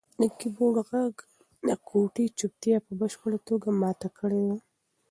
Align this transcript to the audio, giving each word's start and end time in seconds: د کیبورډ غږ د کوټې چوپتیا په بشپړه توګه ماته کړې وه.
د 0.21 0.23
کیبورډ 0.37 0.75
غږ 0.89 1.15
د 1.67 1.69
کوټې 1.87 2.25
چوپتیا 2.39 2.77
په 2.85 2.91
بشپړه 2.99 3.37
توګه 3.47 3.67
ماته 3.81 4.07
کړې 4.17 4.39
وه. 4.45 4.57